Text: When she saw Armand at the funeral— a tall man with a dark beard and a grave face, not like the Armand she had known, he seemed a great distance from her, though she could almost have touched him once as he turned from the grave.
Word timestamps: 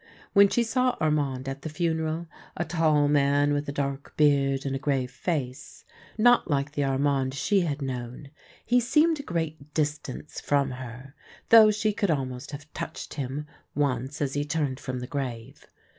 When 0.33 0.49
she 0.49 0.63
saw 0.63 0.97
Armand 0.99 1.47
at 1.47 1.61
the 1.61 1.69
funeral— 1.69 2.25
a 2.57 2.65
tall 2.65 3.07
man 3.07 3.53
with 3.53 3.69
a 3.69 3.71
dark 3.71 4.17
beard 4.17 4.65
and 4.65 4.75
a 4.75 4.79
grave 4.79 5.11
face, 5.11 5.85
not 6.17 6.49
like 6.49 6.71
the 6.71 6.83
Armand 6.83 7.35
she 7.35 7.59
had 7.61 7.83
known, 7.83 8.31
he 8.65 8.79
seemed 8.79 9.19
a 9.19 9.21
great 9.21 9.75
distance 9.75 10.39
from 10.41 10.71
her, 10.71 11.13
though 11.49 11.69
she 11.69 11.93
could 11.93 12.09
almost 12.09 12.49
have 12.49 12.65
touched 12.73 13.13
him 13.13 13.45
once 13.75 14.21
as 14.23 14.33
he 14.33 14.43
turned 14.43 14.79
from 14.79 15.01
the 15.01 15.05
grave. 15.07 15.67